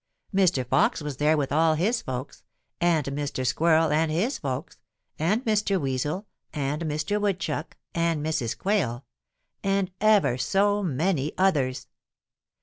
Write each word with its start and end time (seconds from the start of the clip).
Mr. 0.33 0.65
Fox 0.65 0.99
was 1.03 1.17
there 1.17 1.37
with 1.37 1.51
all 1.51 1.75
his 1.75 2.01
folks, 2.01 2.43
and 2.79 3.05
Mr. 3.05 3.45
Squirrel 3.45 3.91
and 3.91 4.09
his 4.09 4.39
folks, 4.39 4.79
and 5.19 5.45
Mr. 5.45 5.79
Weasel 5.79 6.25
and 6.51 6.85
Mr. 6.85 7.21
Woodchuck 7.21 7.77
and 7.93 8.25
Mrs. 8.25 8.57
Quail, 8.57 9.05
and 9.63 9.91
ever 10.01 10.39
so 10.39 10.81
many 10.81 11.33
others. 11.37 11.85